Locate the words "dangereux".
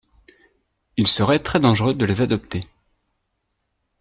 1.59-1.93